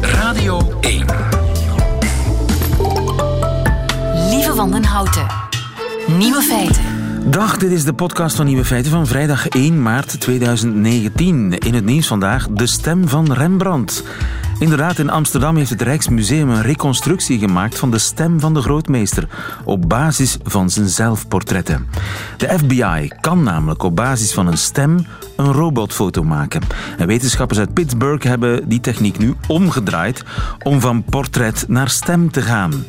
[0.00, 1.06] Radio 1.
[4.30, 5.26] Lieve Wandenhouten.
[6.18, 6.82] Nieuwe feiten.
[7.30, 11.58] Dag, dit is de podcast van Nieuwe Feiten van vrijdag 1 maart 2019.
[11.58, 14.04] In het nieuws vandaag de stem van Rembrandt.
[14.58, 19.28] Inderdaad, in Amsterdam heeft het Rijksmuseum een reconstructie gemaakt van de stem van de grootmeester
[19.64, 21.86] op basis van zijn zelfportretten.
[22.36, 26.62] De FBI kan namelijk op basis van een stem een robotfoto maken.
[26.96, 30.24] En wetenschappers uit Pittsburgh hebben die techniek nu omgedraaid
[30.62, 32.84] om van portret naar stem te gaan.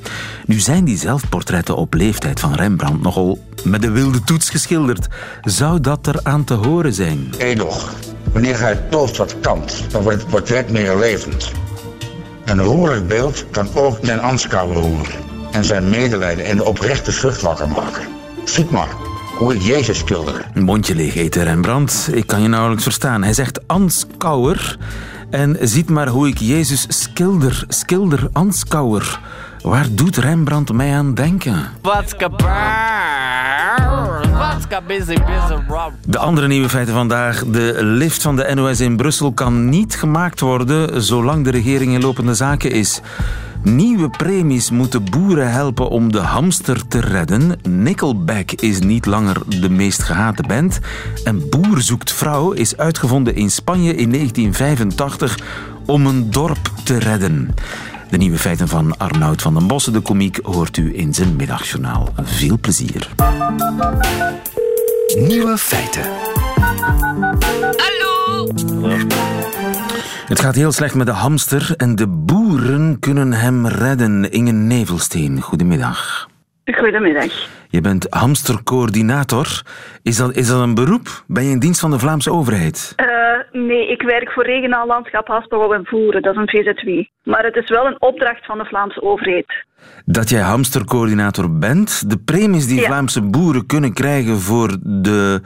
[0.45, 5.07] Nu zijn die zelfportretten op leeftijd van Rembrandt nogal met de wilde toets geschilderd.
[5.41, 7.29] Zou dat er aan te horen zijn?
[7.37, 7.93] Edoch,
[8.31, 11.51] wanneer gij toont wat kant, dan wordt het portret meer levend.
[12.45, 15.19] Een roerlijk beeld kan ook den aanschouwer roeren
[15.51, 18.07] en zijn medelijden en de oprechte zucht wakker maken.
[18.43, 18.89] Ziet maar
[19.37, 20.45] hoe ik Jezus schilder.
[20.53, 22.09] Een mondje leeg eten, Rembrandt.
[22.11, 23.23] Ik kan je nauwelijks verstaan.
[23.23, 24.77] Hij zegt aanschouwer
[25.29, 29.19] en ziet maar hoe ik Jezus schilder, schilder, aanschouwer.
[29.61, 31.69] Waar doet Rembrandt mij aan denken?
[31.81, 32.41] Wat Rob.
[36.05, 37.45] De andere nieuwe feiten vandaag.
[37.45, 42.01] De lift van de NOS in Brussel kan niet gemaakt worden zolang de regering in
[42.01, 43.01] lopende zaken is.
[43.63, 47.59] Nieuwe premies moeten boeren helpen om de hamster te redden.
[47.69, 50.79] Nickelback is niet langer de meest gehate band.
[51.23, 55.39] En Boer zoekt vrouw is uitgevonden in Spanje in 1985
[55.85, 57.53] om een dorp te redden.
[58.09, 62.09] De nieuwe feiten van Arnoud van den Bossen, de komiek, hoort u in zijn middagjournaal.
[62.21, 63.09] Veel plezier.
[65.17, 66.03] Nieuwe feiten.
[67.75, 68.47] Hallo.
[70.25, 74.31] Het gaat heel slecht met de hamster en de boeren kunnen hem redden.
[74.31, 76.29] Inge Nevelsteen, goedemiddag.
[76.73, 77.47] Goedemiddag.
[77.69, 79.61] Je bent hamstercoördinator.
[80.03, 81.23] Is dat, is dat een beroep?
[81.27, 82.93] Ben je in dienst van de Vlaamse overheid?
[82.97, 86.21] Uh, nee, ik werk voor regionaal landschap Haspelbouw en Voeren.
[86.21, 86.89] Dat is een VZW.
[87.29, 89.65] Maar het is wel een opdracht van de Vlaamse overheid.
[90.05, 92.09] Dat jij hamstercoördinator bent.
[92.09, 92.85] De premies die Ja.
[92.85, 95.41] Vlaamse boeren kunnen krijgen voor de,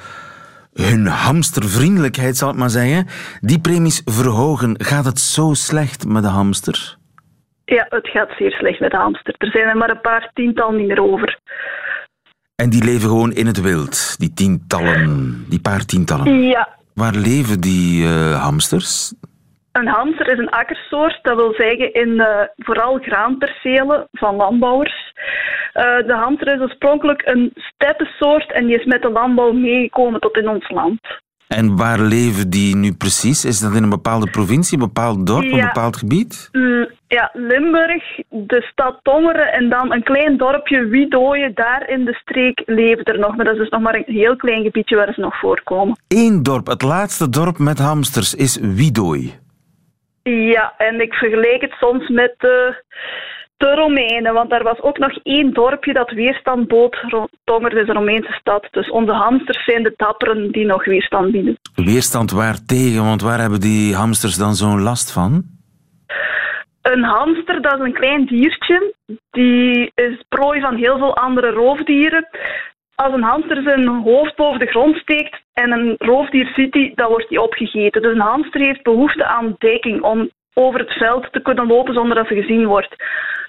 [0.73, 3.07] hun hamstervriendelijkheid, zal ik maar zeggen.
[3.41, 4.75] Die premies verhogen.
[4.77, 6.97] Gaat het zo slecht met de hamster?
[7.65, 9.35] Ja, het gaat zeer slecht met de hamster.
[9.37, 11.39] Er zijn er maar een paar tiental niet meer over.
[12.55, 14.19] En die leven gewoon in het wild.
[14.19, 16.41] Die tientallen, die paar tientallen.
[16.41, 19.13] Ja, Waar leven die eh, hamsters?
[19.73, 21.19] een hamster is een akkersoort.
[21.21, 25.13] Dat wil zeggen in eh, vooral graanpercelen van landbouwers.
[25.73, 30.37] Eh, de hamster is oorspronkelijk een steppensoort en die is met de landbouw meegekomen tot
[30.37, 30.99] in ons land.
[31.55, 33.45] En waar leven die nu precies?
[33.45, 36.49] Is dat in een bepaalde provincie, een bepaald dorp, een bepaald gebied?
[36.51, 41.51] Mm, Ja, Limburg, de stad Tongeren en dan een klein dorpje Wiedooien.
[41.55, 43.35] Daar in de streek leven er nog.
[43.35, 45.97] Maar dat is dus nog maar een heel klein gebiedje waar ze nog voorkomen.
[46.07, 49.33] Eén dorp, het laatste dorp met hamsters, is Wiedooi.
[50.23, 52.83] Ja, en ik vergelijk het soms met de,
[53.57, 54.33] de Romeinen.
[54.33, 56.95] Want daar was ook nog één dorpje dat weerstand bood.
[57.09, 58.67] Ro- Tongeren is een Romeinse stad.
[58.71, 61.57] Dus onze hamsters zijn de dapperen die nog weerstand bieden.
[61.75, 65.43] Weerstand waartegen, want waar hebben die hamsters dan zo'n last van?
[66.81, 68.93] Een hamster, dat is een klein diertje.
[69.31, 72.27] Die is prooi van heel veel andere roofdieren.
[72.95, 77.07] Als een hamster zijn hoofd boven de grond steekt en een roofdier ziet die, dan
[77.09, 78.01] wordt die opgegeten.
[78.01, 82.15] Dus een hamster heeft behoefte aan dekking om over het veld te kunnen lopen zonder
[82.15, 82.95] dat ze gezien wordt.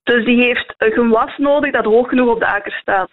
[0.05, 3.11] Dus die heeft een gewas nodig dat hoog genoeg op de akker staat.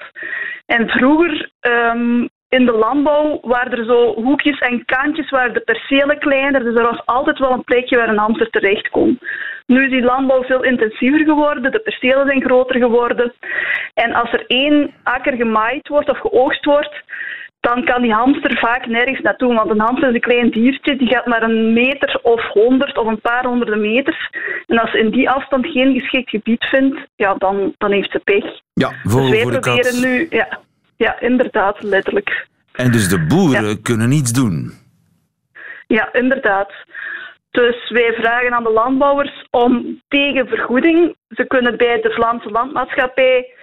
[0.65, 6.19] En vroeger ehm, in de landbouw waren er zo hoekjes en kantjes, waren de percelen
[6.19, 9.19] kleiner, dus er was altijd wel een plekje waar een hamster terecht kon.
[9.65, 13.33] Nu is die landbouw veel intensiever geworden, de percelen zijn groter geworden.
[13.93, 17.03] En als er één akker gemaaid wordt of geoogst wordt,
[17.61, 19.53] dan kan die hamster vaak nergens naartoe.
[19.53, 23.07] Want een hamster is een klein diertje, die gaat maar een meter of honderd of
[23.07, 24.29] een paar honderden meters.
[24.67, 28.19] En als ze in die afstand geen geschikt gebied vindt, ja, dan, dan heeft ze
[28.19, 28.45] pech.
[28.73, 30.01] Ja, Dus vogel wij voor de proberen kat.
[30.03, 30.27] nu...
[30.29, 30.59] Ja,
[30.97, 32.47] ja, inderdaad, letterlijk.
[32.71, 34.71] En dus de boeren kunnen niets doen.
[35.87, 36.71] Ja, inderdaad.
[37.51, 41.15] Dus wij vragen aan de landbouwers om tegen vergoeding.
[41.29, 43.53] Ze kunnen bij de Vlaamse Landmaatschappij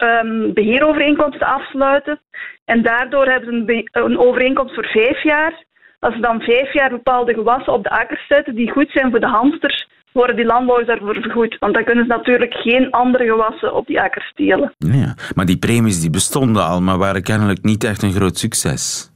[0.00, 2.20] ehm, beheerovereenkomsten afsluiten.
[2.64, 5.64] En daardoor hebben ze een, overeenkomst voor vijf jaar.
[5.98, 9.20] Als ze dan vijf jaar bepaalde gewassen op de akkers zetten die goed zijn voor
[9.20, 11.56] de hamsters, worden die landbouwers daarvoor vergoed.
[11.58, 14.72] Want dan kunnen ze natuurlijk geen andere gewassen op die akkers stelen.
[14.78, 19.10] Ja, maar die premies die bestonden al, maar waren kennelijk niet echt een groot succes.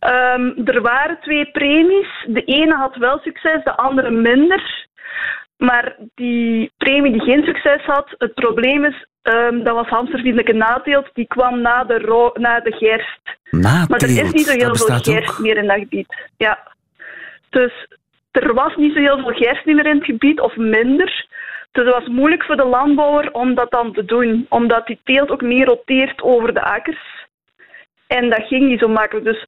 [0.00, 2.26] Ehm, er waren twee premies.
[2.26, 4.88] De ene had wel succes, de andere minder.
[5.56, 11.10] Maar die premie die geen succes had, het probleem is, ehm, dat was hamstervriendelijke nateelt,
[11.12, 13.20] die kwam na de, ro- na de gerst.
[13.50, 15.38] Nateelt, Maar er is niet zo heel veel gerst ook.
[15.38, 16.14] meer in dat gebied.
[16.36, 16.68] Ja.
[17.50, 17.86] Dus
[18.30, 21.26] er was niet zo heel veel gerst meer in het gebied, of minder.
[21.72, 25.30] Dus het was moeilijk voor de landbouwer om dat dan te doen, omdat die teelt
[25.30, 27.26] ook meer roteert over de akkers.
[28.06, 29.26] En dat ging niet zo makkelijk.
[29.26, 29.46] Dus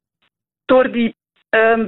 [0.65, 1.15] door die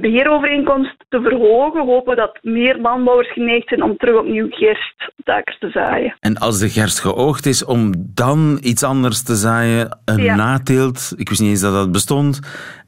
[0.00, 5.24] beheerovereenkomst te verhogen, hopen we dat meer landbouwers geneigd zijn om terug opnieuw gerst op
[5.24, 6.16] de akkers te zaaien.
[6.20, 10.34] En als de gerst geoogd is, om dan iets anders te zaaien, een Ja.
[10.34, 11.12] nateelt.
[11.16, 12.40] Ik wist niet eens dat dat bestond.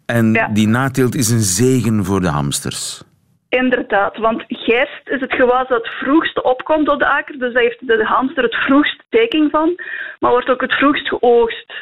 [0.07, 0.49] En Ja.
[0.49, 3.03] die nateelt is een zegen voor de hamsters.
[3.49, 7.39] Inderdaad, want gerst is het gewas dat het vroegst opkomt op de akker.
[7.39, 9.75] Dus daar heeft de hamster het vroegst teken van,
[10.21, 11.73] maar wordt ook het vroegst geoogst.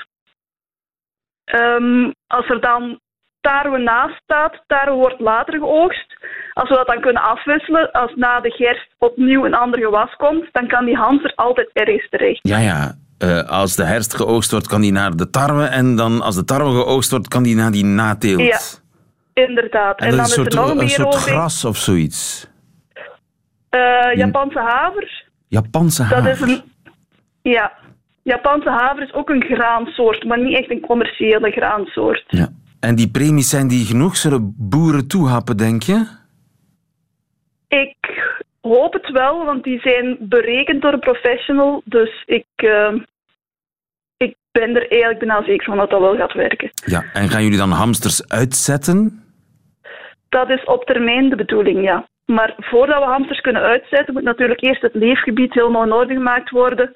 [1.44, 3.00] Ehm, als er dan
[3.46, 6.16] tarwe naast staat, tarwe wordt later geoogst.
[6.52, 10.48] Als we dat dan kunnen afwisselen, als na de gerst opnieuw een ander gewas komt,
[10.52, 12.38] dan kan die hamster altijd ergens terecht.
[12.42, 12.94] Ja, ja.
[13.18, 15.64] eh, als de herfst geoogst wordt, kan die naar de tarwe.
[15.64, 18.40] En dan als de tarwe geoogst wordt, kan die naar die nateelt.
[18.40, 18.58] Ja,
[19.44, 19.98] Inderdaad.
[19.98, 22.48] En, En, dat dan is er soort, nog een soort gras of zoiets.
[23.68, 25.24] Eh, Japanse haver.
[25.48, 26.30] Japanse Dat haver.
[26.30, 26.62] is een.
[27.42, 27.72] Ja.
[28.22, 32.24] Japanse haver is ook een graansoort, maar niet echt een commerciële graansoort.
[32.28, 32.48] Ja.
[32.86, 34.16] En die premies zijn die genoeg?
[34.16, 36.06] Zullen boeren toehappen, denk je?
[37.68, 37.96] Ik
[38.60, 41.82] hoop het wel, want die zijn berekend door een professional.
[41.84, 42.94] Dus ik, eh,
[44.16, 46.70] ik ben er eigenlijk bijna zeker van dat dat wel gaat werken.
[46.84, 47.04] Ja.
[47.12, 49.24] En gaan jullie dan hamsters uitzetten?
[50.28, 52.08] Dat is op termijn de bedoeling, ja.
[52.24, 56.50] Maar voordat we hamsters kunnen uitzetten, moet natuurlijk eerst het leefgebied helemaal in orde gemaakt
[56.50, 56.92] worden.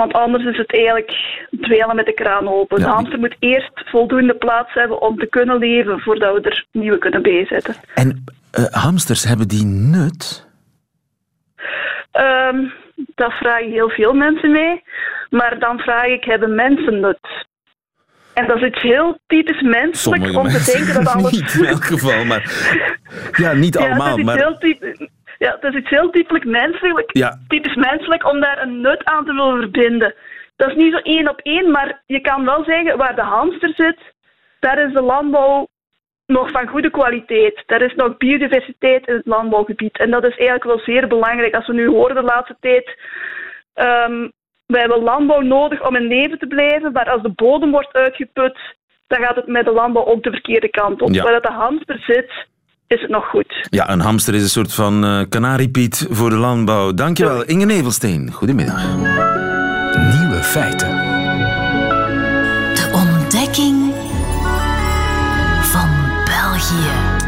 [0.00, 1.12] Want anders is het eigenlijk
[1.60, 2.78] dweilen met de kraan open.
[2.78, 6.66] Ja, de hamster moet eerst voldoende plaats hebben om te kunnen leven voordat we er
[6.72, 7.74] nieuwe kunnen bijzetten.
[7.94, 10.46] En eh, hamsters, hebben die nut?
[12.10, 12.56] Ehm,
[13.14, 14.82] dat vragen heel veel mensen mee.
[15.30, 17.46] Maar dan vraag ik, hebben mensen nut?
[18.32, 21.32] En dat is iets heel typisch menselijk om te denken dat alles...
[21.32, 22.52] niet in elk geval, maar...
[23.36, 24.36] Ja, niet Ja, allemaal, het is maar...
[24.36, 25.08] heel typ-
[25.44, 27.38] ja, het is iets heel typisch menselijk, Ja.
[27.48, 30.14] typisch menselijk om daar een nut aan te willen verbinden.
[30.56, 33.72] Dat is niet zo één op één, maar je kan wel zeggen waar de hamster
[33.76, 33.98] zit,
[34.60, 35.66] daar is de landbouw
[36.26, 37.62] nog van goede kwaliteit.
[37.66, 39.98] Daar is nog biodiversiteit in het landbouwgebied.
[39.98, 41.54] En dat is eigenlijk wel zeer belangrijk.
[41.54, 42.98] Als we nu horen de laatste tijd,
[43.74, 44.28] ehm
[44.66, 48.58] we hebben landbouw nodig om in leven te blijven, maar als de bodem wordt uitgeput,
[49.06, 51.08] dan gaat het met de landbouw ook de verkeerde kant op.
[51.12, 51.22] Ja.
[51.22, 52.46] Waar dat de hamster zit,
[52.86, 53.66] is het nog goed.
[53.70, 56.94] Ja, een hamster is een soort van eh kanariepiet voor de landbouw.
[56.94, 58.32] Dankjewel, Inge Nevelsteen.
[58.32, 58.84] Goedemiddag.
[60.18, 60.88] Nieuwe feiten.
[62.74, 63.92] De ontdekking
[65.62, 65.88] van
[66.24, 67.22] België.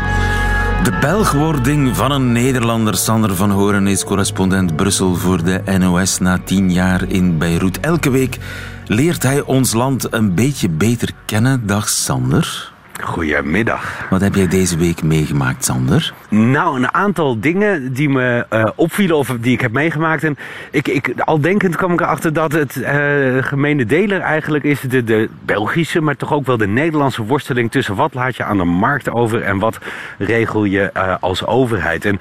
[0.82, 6.38] De Belgwording van een Nederlander, Sander van Horen, is correspondent Brussel voor de NOS na
[6.44, 7.80] tien jaar in Beirut.
[7.80, 8.38] Elke week
[8.86, 11.66] leert hij ons land een beetje beter kennen.
[11.66, 12.74] Dag Sander.
[13.02, 14.06] Goedemiddag.
[14.10, 16.14] Wat heb jij deze week meegemaakt, Sander?
[16.28, 20.24] Nou, een aantal dingen die me eh, opvielen of die ik heb meegemaakt.
[20.24, 20.36] En
[20.70, 23.04] ik, ik, al denkend kwam ik erachter dat het eh
[23.40, 27.94] gemene deler eigenlijk is de, de Belgische, maar toch ook wel de Nederlandse worsteling tussen
[27.94, 29.78] wat laat je aan de markt over en wat
[30.18, 32.04] regel je eh, als overheid.
[32.04, 32.20] En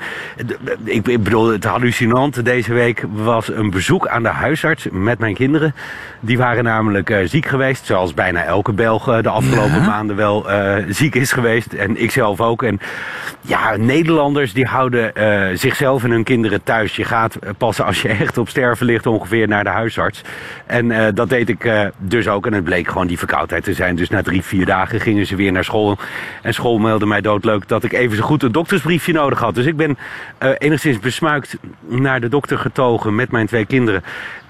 [0.84, 5.34] ik, ik bedoel, het hallucinante deze week was een bezoek aan de huisarts met mijn
[5.34, 5.76] kinderen.
[6.20, 9.86] Die waren namelijk ziek geweest, zoals bijna elke Belg de afgelopen Ja.
[9.86, 10.46] maanden wel
[10.90, 11.74] ziek is geweest.
[11.74, 12.64] En ik zelf ook.
[12.64, 12.80] En
[13.42, 16.96] ja, Nederlanders die houden eh, zichzelf en hun kinderen thuis.
[16.96, 20.22] Je gaat eh, pas als je echt op sterven ligt ongeveer naar de huisarts.
[20.66, 22.46] En eh, dat deed ik dus ook.
[22.46, 23.96] En het bleek gewoon die verkoudheid te zijn.
[23.96, 25.98] Dus na drie, vier dagen gingen ze weer naar school.
[26.42, 29.56] En school meldde mij doodleuk dat ik even zo goed een doktersbriefje nodig had.
[29.56, 29.98] Dus ik ben
[30.58, 34.04] enigszins besmuikt naar de dokter getogen met mijn twee kinderen.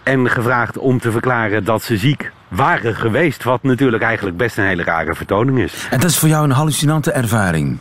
[0.04, 3.44] En gevraagd om te verklaren dat ze ziek waren geweest.
[3.44, 5.88] Wat natuurlijk eigenlijk best een hele rare vertoning is.
[5.90, 7.80] En dat is voor jou een hallucinante ervaring.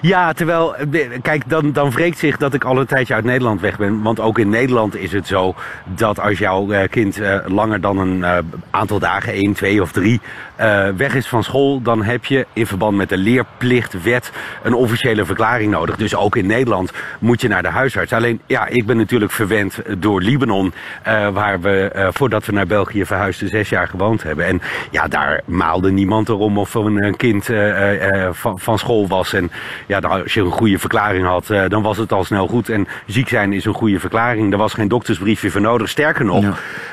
[0.00, 3.60] Ja, terwijl, eh, kijk, dan, dan wreekt zich dat ik al een tijdje uit Nederland
[3.60, 4.02] weg ben.
[4.02, 5.54] Want ook in Nederland is het zo
[5.84, 8.24] dat als jouw eh, kind eh, langer dan een
[8.70, 10.20] aantal dagen, één, twee of drie,
[10.56, 14.32] eh, weg is van school, dan heb je in verband met de leerplichtwet
[14.62, 15.96] een officiële verklaring nodig.
[15.96, 18.12] Dus ook in Nederland moet je naar de huisarts.
[18.12, 20.72] Alleen, ja, ik ben natuurlijk verwend door Libanon,
[21.02, 24.46] eh, waar we, eh, voordat we naar België verhuisden, zes jaar gewoond hebben.
[24.46, 24.60] En
[24.90, 27.48] ja, daar maalde niemand erom of een eh, kind
[28.30, 29.32] van, van school was.
[29.32, 29.50] En
[29.86, 32.68] ja, dan, als je een goede verklaring had, dan was het al snel goed.
[32.68, 34.52] En ziek zijn is een goede verklaring.
[34.52, 35.88] Er was geen doktersbriefje voor nodig.
[35.88, 36.52] Sterker nog, Ja.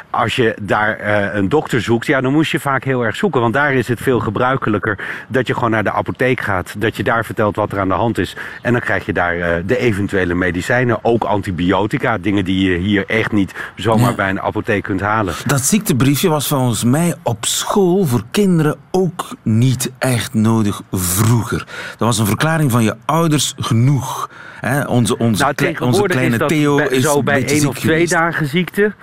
[0.09, 0.99] als je daar
[1.35, 3.41] een dokter zoekt, ja, dan moest je vaak heel erg zoeken.
[3.41, 6.75] Want daar is het veel gebruikelijker dat je gewoon naar de apotheek gaat.
[6.77, 8.35] Dat je daar vertelt wat er aan de hand is.
[8.61, 10.99] En dan krijg je daar eh, de eventuele medicijnen.
[11.01, 12.17] Ook antibiotica.
[12.17, 14.15] Dingen die je hier echt niet zomaar Ja.
[14.15, 15.33] bij een apotheek kunt halen.
[15.45, 21.57] Dat ziektebriefje was volgens mij op school voor kinderen ook niet echt nodig vroeger.
[21.97, 24.29] Dat was een verklaring van je ouders genoeg?
[24.59, 27.93] Hè, onze, onze, Nou, onze kleine is Theo is zo een bij één of twee
[27.93, 28.11] geweest.
[28.11, 28.93] dagen ziekte.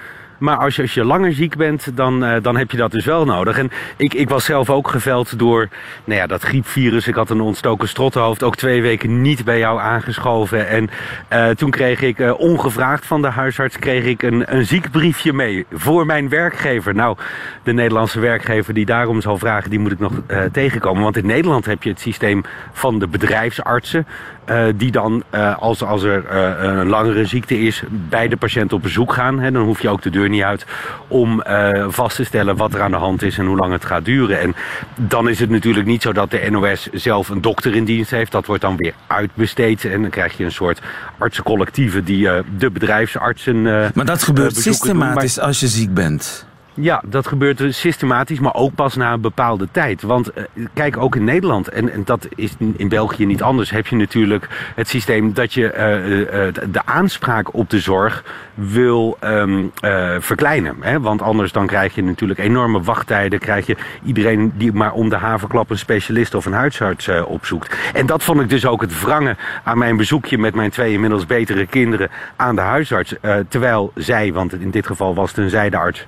[0.40, 3.58] Maar als je, langer ziek bent, dan, eh, dan heb je dat dus wel nodig.
[3.58, 5.68] En ik, ik was zelf ook geveld door
[6.04, 7.08] nou ja, dat griepvirus.
[7.08, 8.42] Ik had een ontstoken strottenhoofd.
[8.42, 10.68] Ook twee weken niet bij jou aangeschoven.
[10.68, 10.90] En
[11.28, 15.66] eh, toen kreeg ik, eh, ongevraagd van de huisarts, kreeg ik een, een ziekbriefje mee
[15.72, 16.94] voor mijn werkgever.
[16.94, 17.16] Nou,
[17.62, 20.12] de Nederlandse werkgever die daarom zal vragen, die moet ik nog
[20.52, 21.02] tegenkomen.
[21.02, 22.42] Want in Nederland heb je het systeem
[22.72, 24.06] van de bedrijfsartsen.
[24.76, 25.22] die dan,
[25.58, 29.38] als, als er een langere ziekte is, bij de patiënt op bezoek gaan.
[29.38, 30.66] Hè, dan hoef je ook de deur niet uit
[31.08, 33.84] om eh, vast te stellen wat er aan de hand is en hoe lang het
[33.84, 34.40] gaat duren.
[34.40, 34.54] En
[34.96, 38.32] dan is het natuurlijk niet zo dat de NOS zelf een dokter in dienst heeft.
[38.32, 40.80] Dat wordt dan weer uitbesteed en dan krijg je een soort
[41.18, 43.66] artsencollectieven die eh, de bedrijfsartsen.
[43.66, 44.52] eh, Maar dat gebeurt.
[44.54, 46.48] Maar- systematisch als je ziek bent.
[46.82, 50.02] Ja, dat gebeurt dus systematisch, maar ook pas na een bepaalde tijd.
[50.02, 50.44] Want eh,
[50.74, 54.48] kijk, ook in Nederland, en, en dat is in België niet anders, heb je natuurlijk
[54.74, 60.76] het systeem dat je eh, eh, de aanspraak op de zorg wil ehm, eh, verkleinen.
[60.80, 61.00] Hè?
[61.00, 65.16] Want anders dan krijg je natuurlijk enorme wachttijden, krijg je iedereen die maar om de
[65.16, 67.76] haverklap een specialist of een huisarts opzoekt.
[67.92, 71.26] En dat vond ik dus ook het wrangen aan mijn bezoekje met mijn twee inmiddels
[71.26, 73.14] betere kinderen aan de huisarts.
[73.48, 76.06] Terwijl zij, want in dit geval was het een zijdearts,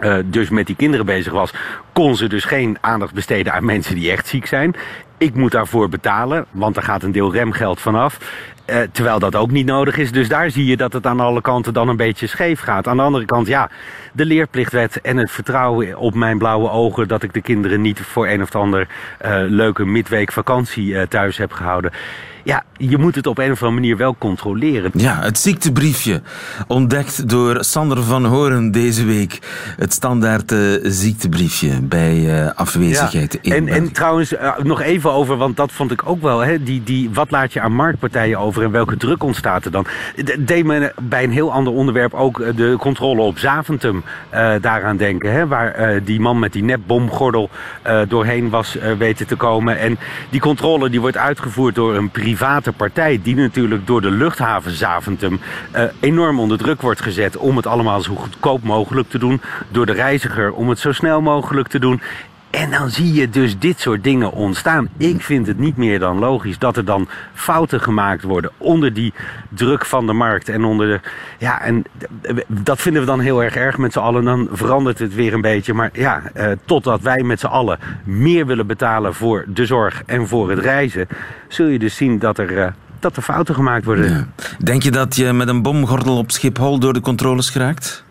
[0.00, 1.52] eh, dus met die kinderen bezig was,
[1.92, 4.74] kon ze dus geen aandacht besteden aan mensen die echt ziek zijn.
[5.18, 8.18] Ik moet daarvoor betalen, want er gaat een deel remgeld vanaf.
[8.70, 10.12] Eh, terwijl dat ook niet nodig is.
[10.12, 12.88] Dus daar zie je dat het aan alle kanten dan een beetje scheef gaat.
[12.88, 13.70] Aan de andere kant, ja,
[14.12, 18.28] de leerplichtwet en het vertrouwen op mijn blauwe ogen dat ik de kinderen niet voor
[18.28, 18.86] een of ander
[19.18, 21.92] eh, leuke midweek vakantie eh, thuis heb gehouden.
[22.44, 24.90] Ja, je moet het op een of andere manier wel controleren.
[24.94, 26.22] Ja, het ziektebriefje.
[26.66, 29.38] Ontdekt door Sander van Horen deze week.
[29.76, 35.36] Het standaard eh, ziektebriefje bij eh, afwezigheid in En, en trouwens, eh, nog even over,
[35.36, 36.38] want dat vond ik ook wel.
[36.38, 39.86] Hè, die, die, wat laat je aan marktpartijen over en welke druk ontstaat er dan?
[40.24, 44.02] D- deed me bij een heel ander onderwerp ook de controle op Zaventem
[44.60, 45.32] daaraan denken.
[45.32, 47.50] Hè, waar die man met die nepbomgordel
[48.08, 49.78] doorheen was weten te komen.
[49.78, 49.98] En
[50.30, 53.20] die controle die wordt uitgevoerd door een private partij...
[53.22, 57.36] die natuurlijk door de luchthaven Zaventem eh, enorm onder druk wordt gezet...
[57.36, 59.40] om het allemaal zo goedkoop mogelijk te doen.
[59.68, 62.00] Door de reiziger om het zo snel mogelijk te doen.
[62.50, 64.88] En dan zie je dus dit soort dingen ontstaan.
[64.96, 69.12] Ik vind het niet meer dan logisch dat er dan fouten gemaakt worden onder die
[69.48, 71.00] druk van de markt en onder de.
[71.38, 71.84] Ja, en
[72.46, 74.24] dat vinden we dan heel erg erg met z'n allen.
[74.24, 75.74] Dan verandert het weer een beetje.
[75.74, 80.28] Maar ja, eh, totdat wij met z'n allen meer willen betalen voor de zorg en
[80.28, 81.08] voor het reizen,
[81.48, 82.58] zul je dus zien dat er.
[82.58, 84.32] eh, dat er fouten gemaakt worden.
[84.58, 88.04] Denk je dat je met een bomgordel op Schiphol door de controles geraakt?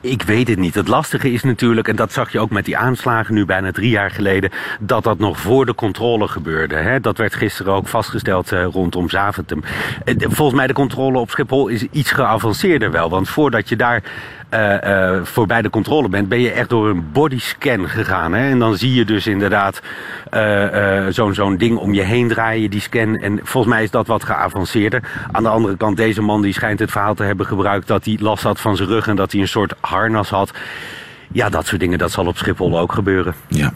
[0.00, 0.74] Ik weet het niet.
[0.74, 3.90] Het lastige is natuurlijk, en dat zag je ook met die aanslagen nu bijna drie
[3.90, 4.50] jaar geleden,
[4.80, 6.76] dat dat nog voor de controle gebeurde.
[6.76, 7.00] Hè?
[7.00, 9.62] Dat werd gisteren ook vastgesteld eh, rondom Zaventem.
[10.04, 13.10] Eh, volgens mij de controle op Schiphol is iets geavanceerder wel.
[13.10, 14.02] Want voordat je daar
[14.50, 18.32] eh, eh, voorbij de controle bent, ben je echt door een bodyscan gegaan.
[18.32, 18.50] Hè?
[18.50, 19.80] En dan zie je dus inderdaad
[20.30, 23.16] eh, eh, zo'n zo'n ding om je heen draaien, die scan.
[23.16, 25.02] En volgens mij is dat wat geavanceerder.
[25.32, 28.16] Aan de andere kant, deze man die schijnt het verhaal te hebben gebruikt dat hij
[28.20, 30.50] last had van zijn rug en dat hij een soort harnas had.
[31.32, 33.34] Ja, dat soort dingen, dat zal op Schiphol ook gebeuren.
[33.48, 33.72] Ja.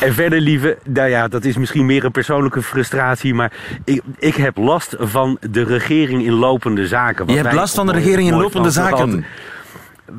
[0.00, 3.52] En verder, lieve, nou ja, dat is misschien meer een persoonlijke frustratie, maar
[3.84, 7.28] ik, ik heb last van de regering in lopende zaken.
[7.28, 9.24] Je hebt last van de regering in lopende zaken.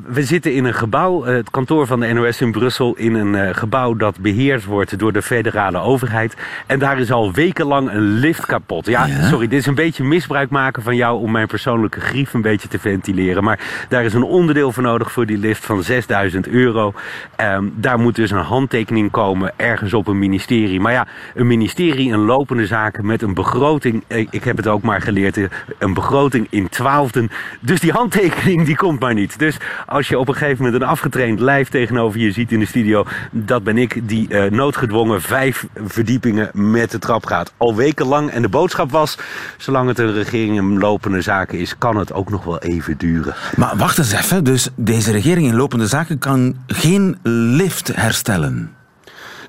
[0.06, 3.34] We zitten in een gebouw, eh, het kantoor van de NOS in Brussel, in een
[3.34, 6.36] eh, gebouw dat beheerd wordt door de federale overheid.
[6.66, 8.86] En daar is al wekenlang een lift kapot.
[8.86, 9.28] Ja, Ja?
[9.28, 12.68] sorry, dit is een beetje misbruik maken van jou om mijn persoonlijke grief een beetje
[12.68, 13.44] te ventileren.
[13.44, 13.58] Maar
[13.88, 16.92] daar is een onderdeel voor nodig voor die lift van 6000 euro.
[17.36, 20.80] Ehm, daar moet dus een handtekening komen ergens op een ministerie.
[20.80, 24.82] Maar ja, een ministerie in lopende zaken met een begroting, eh, ik heb het ook
[24.82, 25.38] maar geleerd,
[25.78, 27.30] een begroting in twaalfden.
[27.60, 29.38] Dus die handtekening die komt maar niet.
[29.38, 32.66] Dus als je op een gegeven moment een afgetraind lijf tegenover je ziet in de
[32.66, 37.52] studio, dat ben ik die eh, noodgedwongen vijf verdiepingen met de trap gaat.
[37.56, 38.30] Al wekenlang.
[38.30, 39.18] En de boodschap was,
[39.56, 43.34] zolang het een regering in lopende zaken is, kan het ook nog wel even duren.
[43.56, 44.44] Maar wacht eens even.
[44.44, 48.73] Dus deze regering in lopende zaken kan geen lift herstellen.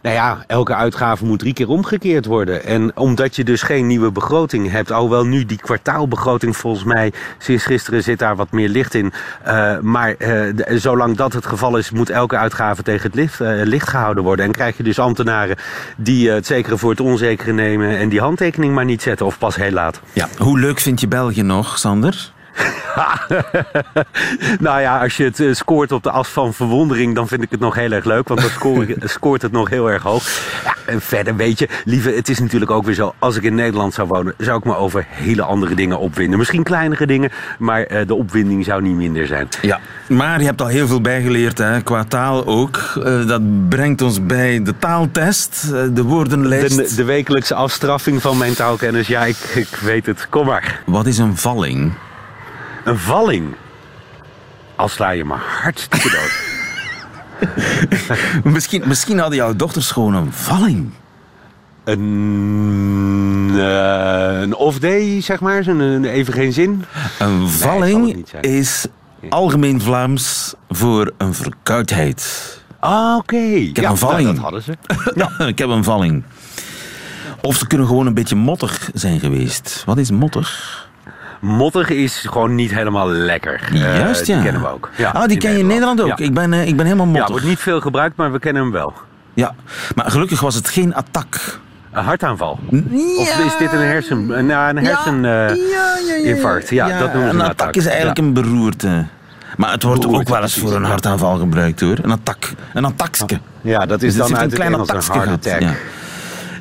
[0.06, 2.66] Nou ja, elke uitgave moet drie keer omgekeerd worden.
[2.66, 7.66] En omdat je dus geen nieuwe begroting hebt, alhoewel nu die kwartaalbegroting volgens mij sinds
[7.66, 9.14] gisteren zit daar wat meer licht in.
[9.44, 13.50] Eh, maar eh, zolang dat het geval is, moet elke uitgave tegen het licht, eh,
[13.64, 14.46] licht gehouden worden.
[14.46, 15.56] En krijg je dus ambtenaren
[15.98, 19.56] die het zekere voor het onzekere nemen en die handtekening maar niet zetten of pas
[19.56, 20.02] heel laat.
[20.14, 20.28] Ja.
[20.38, 22.34] Hoe leuk vind je België nog, Sander?
[24.60, 27.52] nou ja, als je het eh, scoort op de as van verwondering, dan vind ik
[27.52, 28.28] het nog heel erg leuk.
[28.28, 30.24] Want dan scoor scoort het nog heel erg hoog.
[30.64, 33.14] Ja, En verder weet je, lieve, het is natuurlijk ook weer zo.
[33.20, 36.38] Als ik in Nederland zou wonen, zou ik me over hele andere dingen opwinden.
[36.38, 39.48] Misschien kleinere dingen, maar eh, de opwinding zou niet minder zijn.
[39.62, 42.94] Ja, maar je hebt al heel veel bijgeleerd, hè, qua taal ook.
[43.04, 46.90] Eh, dat brengt ons bij de taaltest, de woordenlijst.
[46.90, 50.28] De, de wekelijkse afstraffing van mijn taalkennis, ja, ik, ik weet het.
[50.30, 50.82] Kom maar.
[50.86, 51.94] Wat is een valling?
[52.86, 53.56] Een valling.
[54.76, 56.44] Al sla je me hartstikke dood.
[58.54, 60.90] misschien, misschien hadden jouw dochters gewoon een valling.
[61.84, 66.86] Een, eh, een off-day, zeg maar, zo'n een- even geen zin.
[67.20, 68.44] Een het valling niet zijn.
[68.44, 68.86] is
[69.30, 72.54] algemeen Vlaams voor een verkoudheid.
[72.80, 73.36] Ah, oké.
[73.38, 74.28] Ik heb een valling.
[74.28, 74.74] dat hadden ze.
[75.38, 76.24] Ja, ik heb een valling.
[77.42, 79.84] Of ze kunnen gewoon een beetje mottig zijn geweest.
[79.86, 80.85] Wat is mottig?
[81.46, 83.70] Mottig is gewoon niet helemaal lekker.
[83.74, 84.34] Eh, Juist, ja.
[84.36, 84.90] Die kennen we ook.
[84.98, 86.08] Ja, ah, die ken je in Nederland ook.
[86.08, 86.18] Ja.
[86.18, 87.30] Ik, ben, eh, ik ben helemaal Ja, mottig.
[87.30, 88.94] wordt niet veel gebruikt, maar we kennen hem wel.
[89.34, 89.56] Ja,
[89.96, 91.60] maar gelukkig was het geen attack.
[91.92, 92.60] Een hartaanval.
[93.18, 94.46] Of is dit een hersen...
[94.46, 95.26] Nou, een hersen...
[95.26, 96.70] eh, infarct.
[96.70, 98.24] Ja, dat noemen ze een een attack is eigenlijk Ja.
[98.24, 99.06] een beroerte.
[99.58, 100.88] Maar het wordt ook wel eens voor een ja.
[100.88, 101.98] hartaanval gebruikt hoor.
[102.02, 102.52] Een attack.
[102.74, 103.40] Een attackske.
[103.62, 105.62] Ja, dat is Dus dan uit een het klein Engels een attack.
[105.62, 105.74] Ja.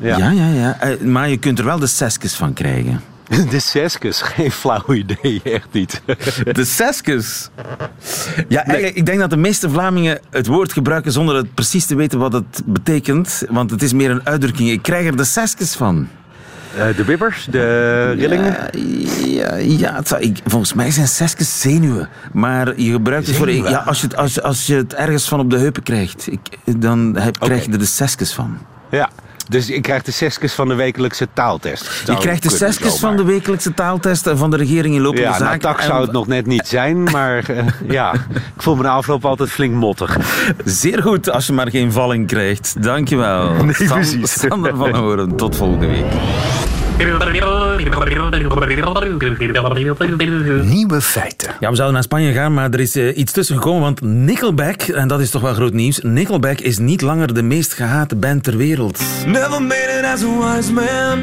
[0.01, 0.77] Ja, ja, ja.
[0.81, 3.01] Eh, Maar je kunt er wel de seskes van krijgen.
[3.51, 6.03] De zeskes, geen flauw idee, echt niet.
[6.53, 7.51] De seskes.
[8.49, 11.95] Ja, eigenlijk, ik denk dat de meeste Vlamingen het woord gebruiken zonder het precies te
[11.95, 13.43] weten wat het betekent.
[13.49, 14.71] Want het is meer een uitdrukking.
[14.71, 16.09] Ik krijg er de seskes van.
[16.77, 18.57] Eh, de wippers, de rillingen.
[19.27, 22.09] Ja, ja zou- ik, volgens mij zijn seskes zenuwen.
[22.33, 23.51] Maar je gebruikt het voor...
[23.51, 26.41] Ja, als je, het, als, als je het ergens van op de heupen krijgt, ik,
[26.77, 28.59] dan heb, krijg je er de seskes van.
[28.91, 29.11] Ja.
[29.49, 32.03] Dus ik krijg de zeskes van de wekelijkse taaltest.
[32.07, 35.45] Je krijgt de seskes van de wekelijkse taaltest van de regering in lopende Ja, zaken.
[35.47, 38.89] nou, tak zou het nog net niet zijn, maar eh, ja, ik voel me de
[38.89, 40.17] afloop altijd flink mottig.
[40.65, 42.83] Zeer goed, als je maar geen valling krijgt.
[42.83, 43.53] Dankjewel.
[43.65, 44.41] Nee, precies.
[44.41, 46.05] Sander van Horen, tot volgende week.
[50.65, 51.55] Nieuwe feiten.
[51.61, 53.81] Ja, we zouden naar Spanje gaan, maar er is eh, iets tussen gekomen.
[53.81, 57.73] Want Nickelback, en dat is toch wel groot nieuws, Nickelback is niet langer de meest
[57.73, 59.01] gehate band ter wereld.
[59.27, 61.19] Never made it as a wise man.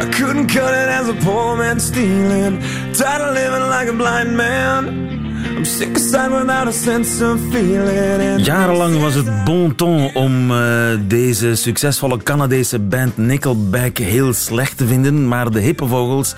[0.00, 2.58] I couldn't cut it as a poor man stealing.
[2.92, 5.17] Tired of living like a blind man.
[5.56, 8.22] I'm sick aside without a sense of feeling.
[8.22, 10.58] And Jarenlang was het bon ton om eh,
[11.00, 15.28] deze succesvolle Canadese band Nickelback heel slecht te vinden.
[15.28, 16.34] Maar de hippe vogels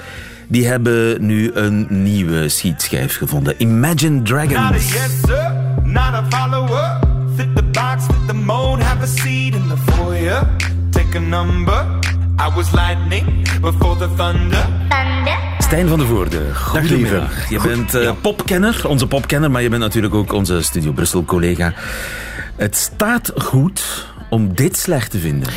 [0.48, 3.54] die hebben nu een nieuwe schietschijf gevonden.
[3.58, 4.92] Imagine Not a Dragons.
[4.92, 5.52] yes, sir.
[5.84, 6.98] Not a follower.
[7.36, 8.82] Fit the box, fit the mold.
[8.82, 10.46] Have a seat in the foyer.
[10.90, 11.84] Take a number.
[12.38, 14.66] I was lightning before the thunder.
[15.70, 17.48] Stijn van de Voorde, goedemiddag.
[17.48, 21.72] Je bent eh, popkenner, onze popkenner, maar je bent natuurlijk ook onze Studio Brussel collega.
[22.56, 25.48] Het staat goed om dit slecht te vinden.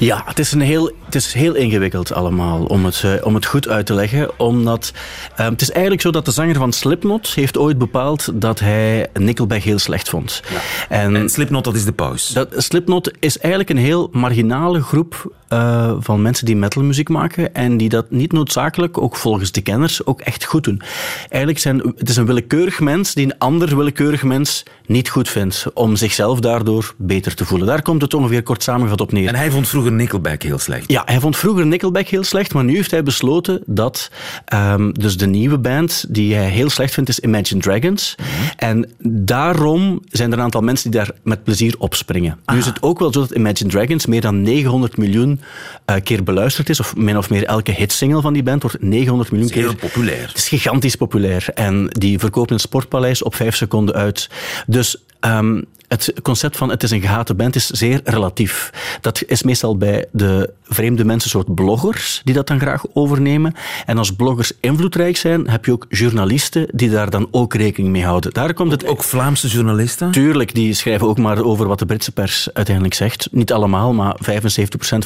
[0.00, 3.46] Ja, het is, een heel, het is heel ingewikkeld allemaal om het, eh, om het
[3.46, 4.38] goed uit te leggen.
[4.38, 4.92] Omdat
[5.36, 9.06] eh, het is eigenlijk zo dat de zanger van Slipknot heeft ooit bepaald dat hij
[9.12, 10.42] Nickelback heel slecht vond.
[10.88, 12.28] En, En Slipknot, dat is de paus.
[12.28, 17.76] dat, Slipknot is eigenlijk een heel marginale groep eh, van mensen die metalmuziek maken en
[17.76, 20.82] die dat niet noodzakelijk, ook volgens de kenners, ook echt goed doen.
[21.28, 25.66] Eigenlijk zijn het is een willekeurig mens die een ander willekeurig mens niet goed vindt
[25.74, 27.66] om zichzelf daardoor beter te voelen.
[27.66, 29.28] Daar komt het ongeveer kort samengevat op neer.
[29.28, 30.84] En hij vond vroeger Nickelback heel slecht.
[30.90, 34.10] Ja, hij vond vroeger Nickelback heel slecht, maar nu heeft hij besloten dat
[34.44, 38.14] ehm, dus de nieuwe band die hij heel slecht vindt is Imagine Dragons.
[38.56, 42.38] En daarom zijn er een aantal mensen die daar met plezier op springen.
[42.46, 45.40] Nu is het ook wel zo dat Imagine Dragons meer dan 900 miljoen
[45.84, 49.30] eh, keer beluisterd is, of min of meer elke hitsingle van die band wordt 900
[49.30, 50.28] miljoen keer heel populair.
[50.28, 51.48] het is gigantisch populair.
[51.54, 54.28] En die verkoopt een sportpaleis op vijf seconden uit.
[54.66, 58.70] Dus ehm, het concept van het is een gehate band is zeer relatief.
[59.00, 63.54] Dat is meestal bij de vreemde mensen soort bloggers die dat dan graag overnemen.
[63.86, 68.04] En als bloggers invloedrijk zijn, heb je ook journalisten die daar dan ook rekening mee
[68.04, 68.32] houden.
[68.32, 70.10] Daar komt het Ook Vlaamse journalisten.
[70.10, 73.28] Tuurlijk, die schrijven ook maar over wat de Britse pers uiteindelijk zegt.
[73.30, 74.18] Niet allemaal, maar 75%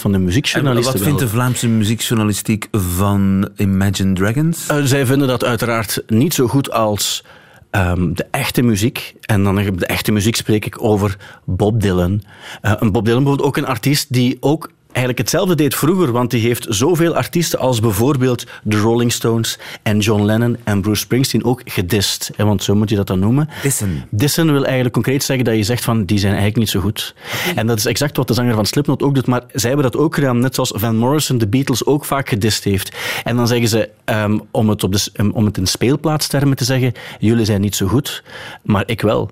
[0.00, 4.66] van de En muziekjournalisten wat vindt de Vlaamse muziekjournalistiek van Imagine Dragons?
[4.66, 7.22] Eh, zij vinden dat uiteraard niet zo goed als
[7.74, 9.14] ehm, de echte muziek.
[9.20, 12.22] En dan de echte muziek spreek ik over Bob Dylan.
[12.60, 16.40] Een Bob Dylan bijvoorbeeld ook een artiest die ook eigenlijk hetzelfde deed vroeger, want die
[16.40, 21.60] heeft zoveel artiesten als bijvoorbeeld de Rolling Stones en John Lennon en Bruce Springsteen ook
[21.64, 22.30] gedist.
[22.36, 23.48] hè, Want zo moet je dat dan noemen.
[23.62, 24.04] Dissen.
[24.10, 27.14] Dissen wil eigenlijk concreet zeggen dat je zegt van die zijn eigenlijk niet zo goed.
[27.54, 30.00] En dat is exact wat de zanger van Slipknot ook doet, maar zij hebben dat
[30.00, 32.96] ook gedaan, net zoals Van Morrison de Beatles ook vaak gedist heeft.
[33.24, 36.64] En dan zeggen ze, ehm, om, het op de, um, om het in speelplaatstermen te
[36.64, 38.22] zeggen, jullie zijn niet zo goed,
[38.62, 39.30] maar ik wel.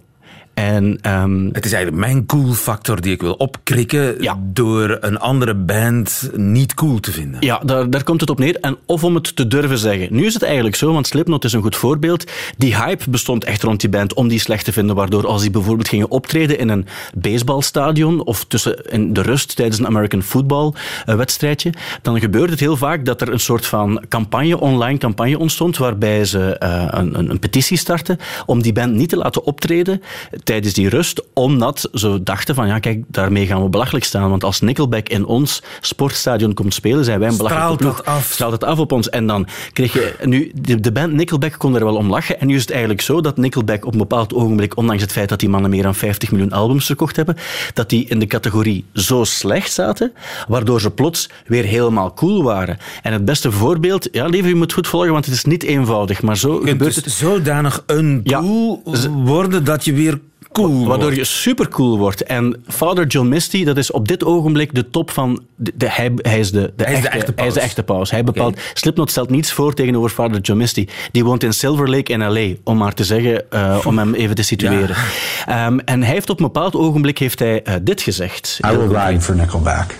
[0.55, 4.39] En, ehm, Het is eigenlijk mijn cool factor die ik wil opkrikken Ja.
[4.45, 7.41] door een andere band niet cool te vinden.
[7.41, 8.57] Ja, daar, daar komt het op neer.
[8.61, 10.09] En of om het te durven zeggen.
[10.11, 12.31] Nu is het eigenlijk zo, want Slipknot is een goed voorbeeld.
[12.57, 14.97] Die hype bestond echt rond die band om die slecht te vinden.
[14.97, 19.79] Waardoor als die bijvoorbeeld gingen optreden in een baseballstadion of tussen in de rust tijdens
[19.79, 20.73] een American football
[21.07, 25.39] eh, wedstrijdje, dan gebeurde het heel vaak dat er een soort van campagne, online campagne
[25.39, 29.45] ontstond, waarbij ze eh, een, een, een petitie starten om die band niet te laten
[29.45, 30.03] optreden
[30.45, 34.31] tijdens die rust, omdat ze dachten van ja, kijk, daarmee gaan we belachelijk staan.
[34.31, 38.07] Want als Nickelback in ons sportstadion komt spelen, zijn wij een belachelijke Straalt ploeg.
[38.07, 38.31] dat af.
[38.33, 39.11] Straalt het af op ons.
[39.11, 40.15] En dan kreeg je...
[40.25, 42.41] Nu, de, de band Nickelback kon er wel om lachen.
[42.41, 45.29] En nu is het eigenlijk zo dat Nickelback op een bepaald ogenblik, ondanks het feit
[45.29, 47.37] dat die mannen meer dan 50 miljoen albums verkocht hebben,
[47.75, 50.13] dat die in de categorie zo slecht zaten,
[50.49, 52.79] waardoor ze plots weer helemaal cool waren.
[53.03, 54.09] En het beste voorbeeld...
[54.13, 56.23] Ja, lieve, je moet goed volgen, want het is niet eenvoudig.
[56.23, 57.11] Maar zo gebeurt dus het...
[57.11, 58.83] zodanig uncool
[59.25, 60.21] worden dat je weer
[60.53, 61.17] cool Waardoor wordt.
[61.17, 62.23] je supercool wordt.
[62.23, 65.43] En Father John Misty, dat is op dit ogenblik de top van...
[65.57, 67.59] De, de- hij, hij is de, de, Hij is de echte, echte hij is de
[67.61, 67.69] paus.
[67.69, 68.11] echte paus.
[68.11, 68.59] Hij bepaalt...
[68.75, 70.87] Slipknot stelt niets voor tegenover Father John Misty.
[71.13, 74.35] Die woont in Silver Lake in L.A., om maar te zeggen, eh, om hem even
[74.35, 74.97] te situeren.
[75.47, 78.59] Ehm, en hij heeft op een bepaald ogenblik heeft hij, eh, dit gezegd.
[78.73, 79.95] I will ride for Nickelback.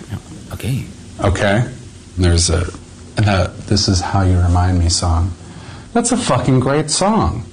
[0.53, 0.67] Oké.
[1.21, 1.63] Okay?
[2.19, 2.59] There's a,
[3.27, 5.29] a This Is How You Remind Me song.
[5.91, 7.43] That's a fucking great song.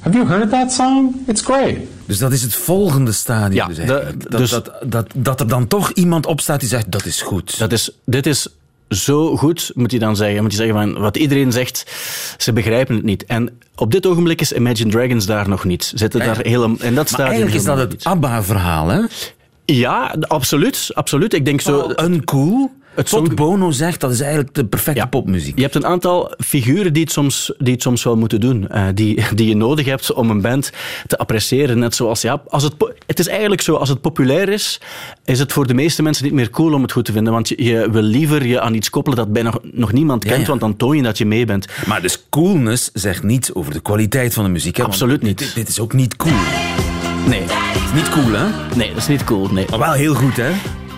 [0.00, 1.14] Have you heard that song?
[1.26, 1.78] It's great.
[2.10, 3.54] Dus dat is het volgende stadium.
[3.54, 3.84] Ja, dus de-
[4.28, 7.58] dat, dus- dat, dat, dat er dan toch iemand opstaat die zegt, dat is goed.
[7.58, 8.48] Dat is, dit is
[8.88, 10.42] zo goed, moet je dan zeggen.
[10.42, 11.84] Moet je zeggen van wat iedereen zegt,
[12.38, 13.24] ze begrijpen het niet.
[13.24, 15.92] En op dit ogenblik is Imagine Dragons daar nog niet.
[15.94, 18.04] Zitten daar helemaal in dat maar eigenlijk is dat het.
[18.04, 19.00] ABBA-verhaal, hè?
[19.64, 20.90] Ja, absoluut.
[20.94, 21.34] absoluut.
[21.34, 21.92] Ik denk zo...
[22.02, 22.70] Uncool.
[22.94, 25.56] Het Tot Bono zegt, dat is eigenlijk de perfecte popmuziek.
[25.56, 28.68] Je hebt een aantal figuren die het soms, die het soms wel moeten doen.
[28.68, 30.70] eh, die, die je nodig hebt om een band
[31.06, 31.78] te appreciëren.
[31.78, 32.74] Net zoals, ja, als het,
[33.06, 34.80] het is eigenlijk zo, als het populair is,
[35.24, 37.32] is het voor de meeste mensen niet meer cool om het goed te vinden.
[37.32, 40.46] Want je, je wil liever je aan iets koppelen dat bijna nog niemand kent, ja.
[40.46, 41.66] want dan toon je dat je mee bent.
[41.86, 44.76] Maar dus coolness zegt niets over de kwaliteit van de muziek.
[44.76, 44.82] Hè?
[44.82, 45.38] Absoluut niet.
[45.38, 46.34] Dit, dit is ook niet cool.
[47.26, 47.42] Nee,
[47.94, 48.46] niet cool, hè?
[48.76, 49.48] nee, dat is niet cool.
[49.52, 49.66] Nee.
[49.70, 50.50] Maar wel heel goed, hè?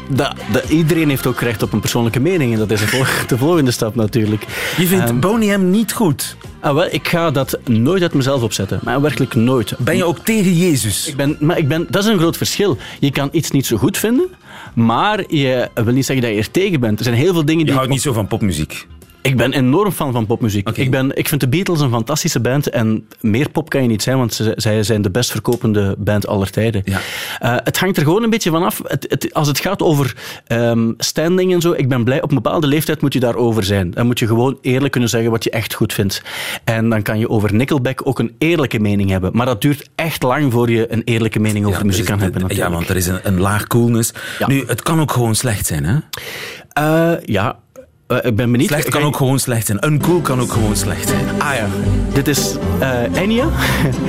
[0.09, 3.05] Dat, dat, iedereen heeft ook recht op een persoonlijke mening en dat is de, vol-
[3.29, 4.45] de volgende stap natuurlijk.
[4.77, 6.37] Je vindt Ehm, Boney M niet goed.
[6.61, 9.75] ah, wel, ik ga dat nooit uit mezelf opzetten, maar werkelijk nooit.
[9.79, 11.09] Ben je ook tegen Jezus?
[11.09, 12.77] Ik ben, maar ik ben, dat is een groot verschil.
[13.01, 14.29] Je kan iets niet zo goed vinden,
[14.75, 16.99] maar je wil niet zeggen dat je er tegen bent.
[16.99, 17.75] Er zijn heel veel dingen Je die...
[17.75, 18.87] houdt niet zo van popmuziek.
[19.23, 20.69] Ik ben enorm fan van popmuziek.
[20.69, 24.03] Ik, ben, ik vind de Beatles een fantastische band en meer pop kan je niet
[24.03, 26.83] zijn, want ze, zij zijn de best verkopende band aller tijden.
[26.85, 27.01] Ja.
[27.39, 28.81] Eh, het hangt er gewoon een beetje vanaf.
[28.87, 32.35] Het, het, als het gaat over ehm, standing en zo, ik ben blij, op een
[32.43, 33.91] bepaalde leeftijd moet je daarover zijn.
[33.91, 36.23] Dan moet je gewoon eerlijk kunnen zeggen wat je echt goed vindt.
[36.65, 39.31] En dan kan je over Nickelback ook een eerlijke mening hebben.
[39.37, 42.09] Maar dat duurt echt lang voor je een eerlijke mening over Ja, de muziek is-
[42.11, 42.41] kan hebben.
[42.41, 42.75] Ja, Natuurlijk.
[42.75, 44.13] want er is een, een laag coolness.
[44.39, 44.47] Ja.
[44.47, 45.97] Nu, het kan ook gewoon slecht zijn, hè?
[46.73, 47.59] Eh, ja,
[48.13, 48.69] Eh, ik ben benieuwd.
[48.69, 49.87] Slecht kan ook gewoon slecht zijn.
[49.87, 51.25] Uncool kan ook gewoon slecht zijn.
[51.39, 51.67] Ah ja,
[52.13, 53.49] dit is eh Enya.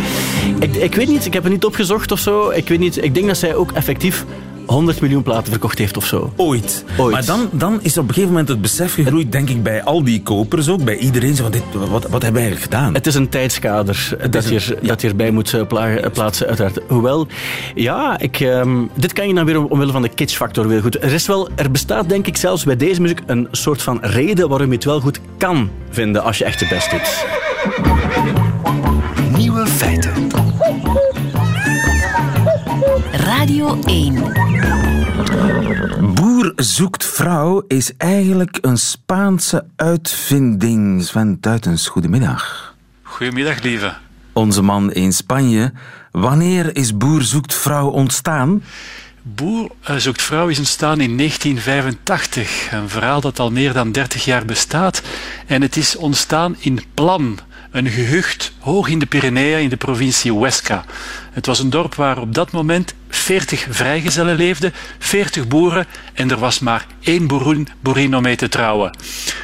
[0.60, 2.50] ik, ik weet niet, ik heb het niet opgezocht of zo.
[2.50, 4.26] Ik weet niet, ik denk dat zij ook effectief
[4.66, 6.34] 100 miljoen platen verkocht heeft of zo.
[6.36, 6.84] Ooit.
[6.98, 7.12] Ooit.
[7.12, 10.04] Maar dan, dan is op een gegeven moment het besef gegroeid, denk ik, bij al
[10.04, 11.36] die kopers ook, bij iedereen.
[11.36, 12.94] Zo van, dit, wat, wat hebben we eigenlijk gedaan?
[12.94, 16.80] Het is een tijdskader dat, is je, dat je erbij moet eh, eh, plaatsen, uiteraard.
[16.88, 17.28] Hoewel,
[17.76, 21.04] ja, ik, ehm, dit kan je dan weer om- omwille van de kitschfactor weer goed.
[21.04, 24.50] Er, is wel, er bestaat denk ik zelfs bij deze muziek een soort van reden
[24.50, 27.26] waarom je het wel goed kan vinden als je echt je best doet.
[29.38, 30.12] Nieuwe feiten.
[33.12, 34.14] Radio 1.
[36.14, 41.04] Boer zoekt vrouw is eigenlijk een Spaanse uitvinding.
[41.04, 42.76] Sven Duitens, goedemiddag.
[43.02, 43.94] Goedemiddag, lieve.
[44.34, 45.72] Onze man in Spanje.
[46.12, 48.64] Wanneer is Boer zoekt vrouw ontstaan?
[49.22, 52.72] Boer eh, zoekt vrouw is ontstaan in 1985.
[52.72, 55.02] Een verhaal dat al meer dan 30 jaar bestaat.
[55.48, 57.40] En het is ontstaan in Plan,
[57.74, 60.86] een gehucht hoog in de Pyreneeën in de provincie Huesca.
[61.32, 66.40] Het was een dorp waar op dat moment 40 vrijgezellen leefden, 40 boeren en er
[66.40, 68.98] was maar één boerin, boerin om mee te trouwen.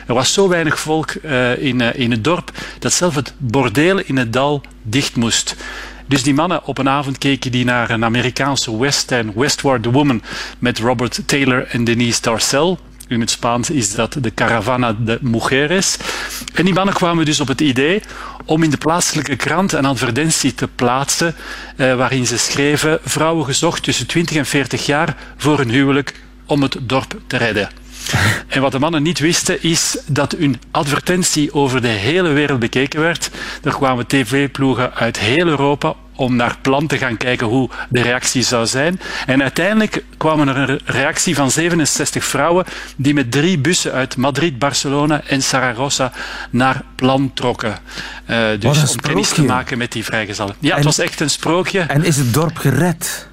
[0.08, 4.00] Er was zo weinig volk eh, in, eh, in het dorp dat zelf het bordeel
[4.00, 5.56] in het dal dicht moest.
[6.06, 10.22] Dus die mannen op een avond keken die naar een Amerikaanse western, Westward Woman,
[10.60, 12.80] met Robert Taylor en Denise Darcel.
[13.10, 15.98] In het Spaans is dat de Caravana de Mujeres.
[16.54, 18.02] En die mannen kwamen dus op het idee
[18.46, 21.36] om in de plaatselijke krant een advertentie te plaatsen
[21.76, 26.14] eh, waarin ze schreven vrouwen gezocht tussen 20 en 40 jaar voor een huwelijk
[26.46, 27.70] om het dorp te redden.
[28.48, 33.00] En wat de mannen niet wisten is dat hun advertentie over de hele wereld bekeken
[33.00, 33.30] werd.
[33.64, 38.44] Er kwamen tv-ploegen uit heel Europa om naar plan te gaan kijken hoe de reactie
[38.44, 39.02] zou zijn.
[39.26, 44.60] En uiteindelijk kwam er een reactie van 67 vrouwen die met drie bussen uit Madrid,
[44.60, 46.12] Barcelona en Saragossa
[46.50, 47.78] naar plan trokken.
[48.30, 50.56] Uh, dus om kennis te maken met die vrijgezellen.
[50.60, 51.80] Ja, het was echt een sprookje.
[51.80, 53.28] En is het dorp gered?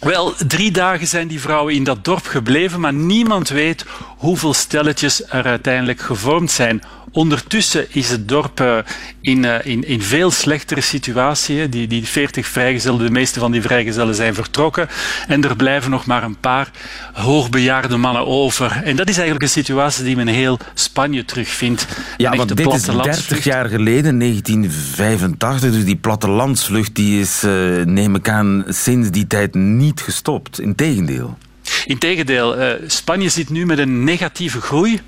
[0.00, 3.84] Wel, drie dagen zijn die vrouwen in dat dorp gebleven, maar niemand weet
[4.16, 6.82] hoeveel stelletjes er uiteindelijk gevormd zijn.
[7.12, 8.78] Ondertussen is het dorp uh,
[9.20, 11.68] in, uh, in, in veel slechtere situatie.
[11.68, 14.88] Die, die 40 vrijgezellen, de meeste van die vrijgezellen zijn vertrokken.
[15.28, 16.70] En er blijven nog maar een paar
[17.12, 18.80] hoogbejaarde mannen over.
[18.84, 21.86] En dat is eigenlijk een situatie die men heel Spanje terugvindt.
[22.16, 25.72] Ja, want dit is 30 jaar geleden, 1985.
[25.72, 30.60] Dus die plattelandsvlucht die is, uh, neem ik aan, sinds die tijd niet gestopt.
[30.60, 31.38] Integendeel.
[31.86, 35.00] Integendeel, uh, Spanje zit nu met een negatieve groei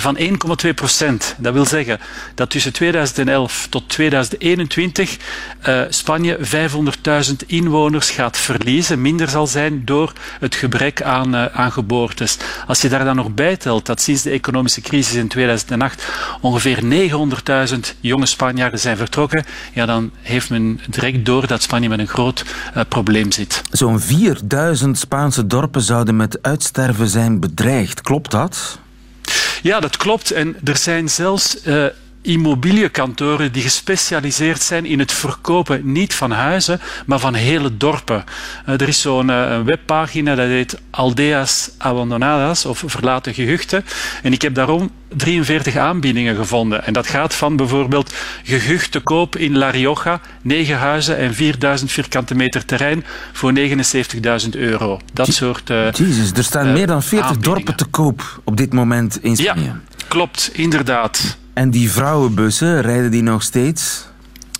[0.00, 1.34] van 1,2 procent.
[1.38, 1.98] Dat wil zeggen
[2.34, 5.16] dat tussen 2011 tot 2021
[5.68, 11.72] uh, Spanje 500.000 inwoners gaat verliezen, minder zal zijn door het gebrek aan, uh, aan
[11.72, 12.36] geboortes.
[12.66, 16.08] Als je daar dan nog bijtelt dat sinds de economische crisis in 2008
[16.40, 17.10] ongeveer
[17.70, 22.08] 900.000 jonge Spanjaarden zijn vertrokken, ja, dan heeft men direct door dat Spanje met een
[22.08, 22.44] groot
[22.76, 23.62] uh, probleem zit.
[23.70, 28.00] Zo'n 4000 Spaanse dorpen zouden met uitsterven zijn bedreigd.
[28.00, 28.78] Klopt dat?
[29.62, 30.30] Ja, dat klopt.
[30.30, 31.86] En er zijn zelfs uh,
[32.26, 38.24] immobiliënkantoren die gespecialiseerd zijn in het verkopen niet van huizen, maar van hele dorpen.
[38.68, 43.84] Uh, er is zo'n uh, webpagina dat heet Aldeas Abandonadas of Verlaten Gehuchten.
[44.22, 46.84] En ik heb daarom 43 aanbiedingen gevonden.
[46.84, 51.90] En dat gaat van bijvoorbeeld gehucht te koop in La Rioja, 9 huizen en 4000
[51.90, 55.00] vierkante meter terrein voor 79.000 euro.
[55.12, 55.70] Dat soort.
[55.70, 59.64] Uh, Jezus, er staan meer dan 40 dorpen te koop op dit moment in Spanje.
[59.64, 61.36] Ja, klopt, inderdaad.
[61.52, 64.06] En die vrouwenbussen, rijden die nog steeds?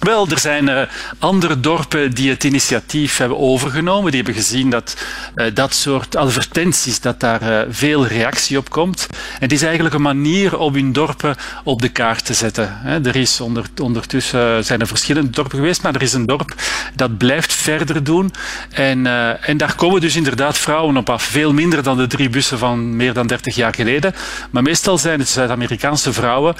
[0.00, 0.80] Wel, er zijn uh,
[1.18, 4.10] andere dorpen die het initiatief hebben overgenomen.
[4.12, 4.96] Die hebben gezien dat
[5.36, 9.06] uh, dat soort advertenties, dat daar uh, veel reactie op komt.
[9.38, 12.80] Het is eigenlijk een manier om hun dorpen op de kaart te zetten.
[12.84, 16.54] Er is onder, ondertussen zijn er verschillende dorpen geweest, maar er is een dorp
[16.94, 18.32] dat blijft verder doen.
[18.70, 19.06] En,
[19.42, 21.22] en daar komen dus inderdaad vrouwen op af.
[21.22, 24.14] Veel minder dan de drie bussen van meer dan 30 jaar geleden.
[24.50, 26.54] Maar meestal zijn het Zuid-Amerikaanse vrouwen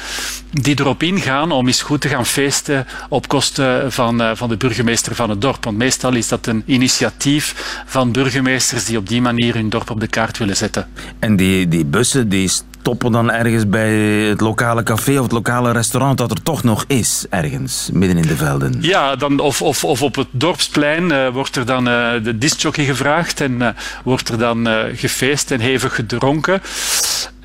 [0.51, 4.57] die erop ingaan om eens goed te gaan feesten op kosten van, uh, van de
[4.57, 5.65] burgemeester van het dorp.
[5.65, 10.01] Want meestal is dat een initiatief van burgemeesters die op die manier hun dorp op
[10.01, 10.89] de kaart willen zetten.
[11.19, 13.93] En die, die bussen die stoppen dan ergens bij
[14.29, 18.27] het lokale café of het lokale restaurant dat er toch nog is, ergens, midden in
[18.27, 18.77] de velden?
[18.81, 22.85] Ja, dan, of, of, of op het dorpsplein uh, wordt er dan uh, de discjockey
[22.85, 23.69] gevraagd en uh,
[24.05, 26.63] wordt er dan gefeest en hevig gedronken.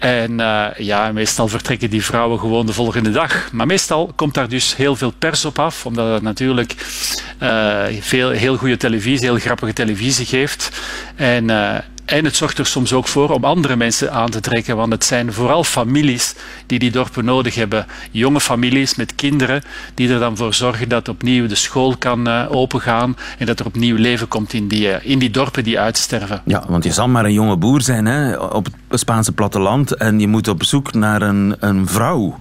[0.02, 3.52] En uh, ja, meestal vertrekken die vrouwen gewoon de volgende dag.
[3.52, 6.76] Maar meestal komt daar dus heel veel pers op af, omdat het natuurlijk
[7.44, 10.82] uh, veel, heel goede televisie, heel grappige televisie geeft.
[11.16, 11.78] En, uh,
[12.12, 15.04] en het zorgt er soms ook voor om andere mensen aan te trekken, want het
[15.04, 17.86] zijn vooral families die die dorpen nodig hebben.
[18.12, 19.62] Jonge families met kinderen
[19.94, 23.66] die er dan voor zorgen dat opnieuw de school kan uh, opengaan en dat er
[23.66, 26.42] opnieuw leven komt in die, uh, in die dorpen die uitsterven.
[26.46, 30.20] Ja, want je zal maar een jonge boer zijn hè, op het Spaanse platteland en
[30.20, 32.40] je moet op zoek naar een, een vrouw.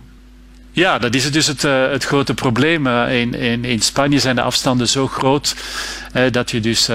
[0.73, 2.87] Ja, dat is dus het, uh, het grote probleem.
[2.87, 5.57] Uh, in, in, in Spanje zijn de afstanden zo groot
[6.15, 6.87] uh, dat je dus,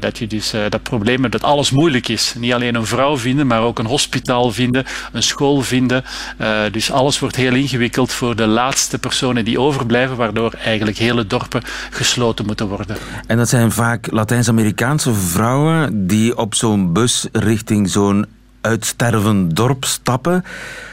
[0.00, 2.34] dat, je dus dat probleem hebt dat alles moeilijk is.
[2.38, 6.04] Niet alleen een vrouw vinden, maar ook een hospitaal vinden, een school vinden.
[6.70, 11.62] dus alles wordt heel ingewikkeld voor de laatste personen die overblijven, waardoor eigenlijk hele dorpen
[11.90, 12.96] gesloten moeten worden.
[13.26, 18.26] En dat zijn vaak Latijns-Amerikaanse vrouwen die op zo'n bus richting zo'n
[18.64, 20.44] uitstervend dorp stappen,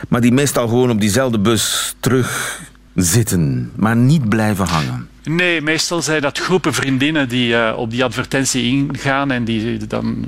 [0.08, 2.60] maar die meestal gewoon op diezelfde bus terug
[2.96, 5.10] zitten, maar niet blijven hangen.
[5.24, 10.26] Nee, meestal zijn dat groepen vriendinnen die uh, op die advertentie ingaan en die dan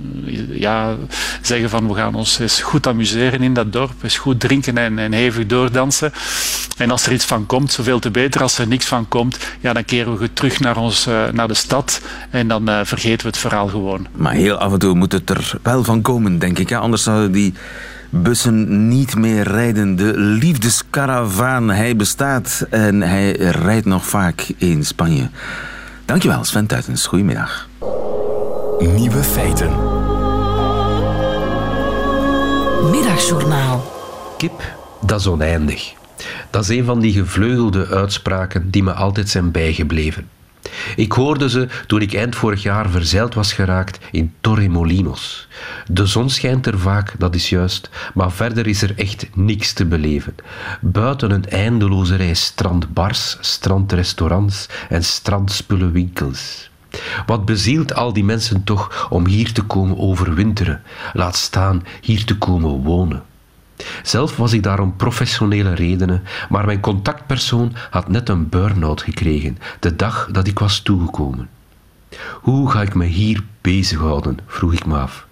[0.50, 0.96] ja,
[1.42, 5.00] zeggen van we gaan ons eens goed amuseren in dat dorp, eens goed drinken en,
[5.00, 6.12] en hevig doordansen.
[6.78, 8.42] En als er iets van komt, zoveel te beter.
[8.42, 11.54] Als er niks van komt, ja, dan keren we terug naar, ons, uh, naar de
[11.54, 14.08] stad en dan uh, vergeten we het verhaal gewoon.
[14.16, 16.70] Maar heel af en toe moet het er wel van komen, denk ik.
[16.70, 16.78] Hè?
[16.78, 17.54] Anders zouden die
[18.14, 19.96] bussen niet meer rijden.
[19.96, 25.30] De liefdeskaravaan, hij bestaat en hij rijdt nog vaak in Spanje.
[26.06, 27.08] Dankjewel, Sven Tuitens.
[27.08, 27.68] Goedemiddag.
[28.80, 29.70] Nieuwe feiten.
[32.92, 33.92] Middagjournaal.
[34.38, 34.62] Kip,
[35.02, 35.94] dat is oneindig.
[36.50, 40.28] Dat is een van die gevleugelde uitspraken die me altijd zijn bijgebleven.
[40.96, 45.48] Ik hoorde ze toen ik eind vorig jaar verzeild was geraakt in Torremolinos.
[45.88, 49.86] De zon schijnt er vaak, dat is juist, maar verder is er echt niks te
[49.86, 50.36] beleven.
[50.82, 56.72] Buiten een eindeloze rij strandbars, strandrestaurants en strandspullenwinkels.
[57.26, 60.82] Wat bezielt al die mensen toch om hier te komen overwinteren,
[61.14, 63.24] laat staan hier te komen wonen?
[64.04, 69.58] Zelf was ik daar om professionele redenen, maar mijn contactpersoon had net een burn-out gekregen,
[69.80, 71.50] de dag dat ik was toegekomen.
[72.42, 74.40] Hoe ga ik me hier bezighouden?
[74.48, 75.28] vroeg ik me af.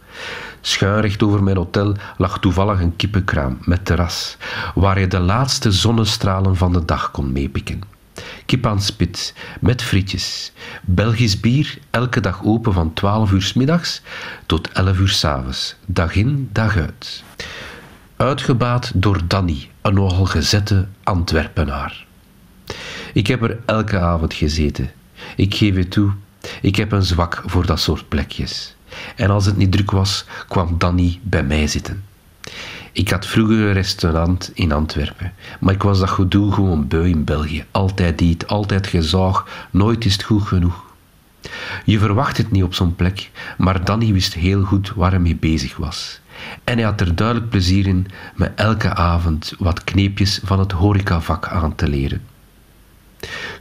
[0.61, 4.37] Schuinrecht over mijn hotel lag toevallig een kippenkraam met terras,
[4.75, 7.81] waar je de laatste zonnestralen van de dag kon meepikken.
[8.45, 10.51] Kip aan spit, met frietjes.
[10.81, 14.01] Belgisch bier, elke dag open van 12 uur s middags
[14.45, 15.75] tot 11 uur s avonds.
[15.85, 17.23] Dag in, dag uit.
[18.21, 22.05] Uitgebaat door Danny, een nogal gezette Antwerpenaar.
[23.13, 24.91] Ik heb er elke avond gezeten.
[25.35, 26.11] Ik geef het toe,
[26.61, 28.75] ik heb een zwak voor dat soort plekjes.
[29.15, 32.03] En als het niet druk was, kwam Danny bij mij zitten.
[32.91, 37.23] Ik had vroeger een restaurant in Antwerpen, maar ik was dat gedoe gewoon beu in
[37.23, 37.65] België.
[37.71, 40.83] Altijd dit, altijd gezaag, nooit is het goed genoeg.
[41.85, 45.35] Je verwacht het niet op zo'n plek, maar Danny wist heel goed waar hij mee
[45.35, 46.20] bezig was.
[46.63, 51.47] En hij had er duidelijk plezier in me elke avond wat kneepjes van het horecavak
[51.47, 52.21] aan te leren.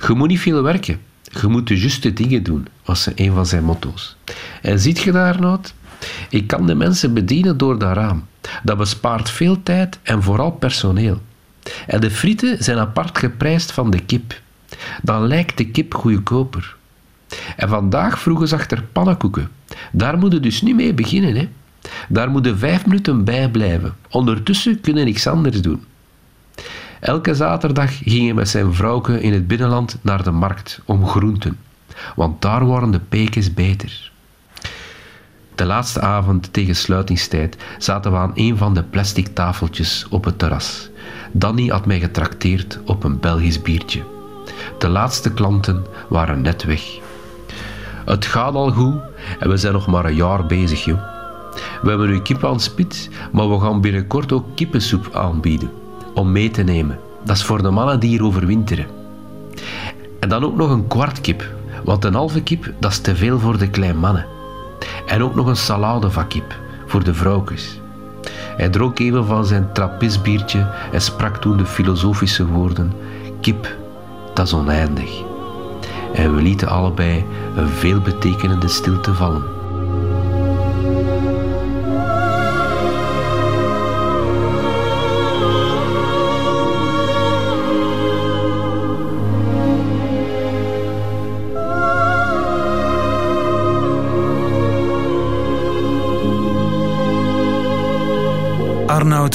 [0.07, 3.65] Je moet niet veel werken, je moet de juiste dingen doen, was een van zijn
[3.65, 4.17] motto's.
[4.63, 5.59] En ziet je daar nou?
[6.29, 8.27] Ik kan de mensen bedienen door dat raam.
[8.63, 11.21] Dat bespaart veel tijd en vooral personeel.
[11.87, 14.41] En de frieten zijn apart geprijsd van de kip.
[15.03, 16.77] Dan lijkt de kip goedkoper.
[17.57, 19.51] En vandaag vroegen ze achter pannenkoeken.
[19.93, 21.37] Daar moet je dus niet mee beginnen.
[21.37, 21.49] Hè?
[22.09, 23.95] Daar moeten vijf minuten bij blijven.
[24.11, 25.85] Ondertussen kunnen niks anders doen.
[27.01, 31.59] Elke zaterdag ging hij met zijn vrouwke in het binnenland naar de markt om groenten,
[32.17, 34.11] want daar waren de pekens beter.
[35.55, 40.39] De laatste avond tegen sluitingstijd zaten we aan een van de plastic tafeltjes op het
[40.39, 40.89] terras.
[41.33, 44.03] Danny had mij getrakteerd op een Belgisch biertje.
[44.79, 46.83] De laatste klanten waren net weg.
[48.05, 49.01] Het gaat al goed
[49.39, 51.20] en we zijn nog maar een jaar bezig, joh.
[51.83, 55.71] We hebben nu kip aan spit, maar we gaan binnenkort ook kippensoep aanbieden.
[56.15, 56.99] Om mee te nemen.
[57.25, 58.87] Dat is voor de mannen die hier overwinteren.
[60.21, 61.49] En dan ook nog een kwart kip.
[61.85, 64.27] Want een halve kip, dat is te veel voor de kleine mannen.
[65.07, 66.59] En ook nog een salade van kip.
[66.87, 67.81] Voor de vrouwtjes.
[68.57, 72.93] Hij dronk even van zijn trappisbiertje en sprak toen de filosofische woorden:
[73.41, 73.77] Kip,
[74.35, 75.23] dat is oneindig.
[76.15, 77.25] En we lieten allebei
[77.57, 79.60] een veelbetekenende stilte vallen.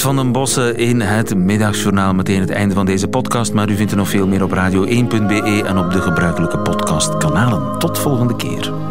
[0.00, 2.14] Van den Bossen in het Middagjournaal.
[2.14, 3.52] Meteen het einde van deze podcast.
[3.52, 7.78] Maar u vindt er nog veel meer op radio1.be en op de gebruikelijke podcastkanalen.
[7.78, 8.85] Tot volgende keer.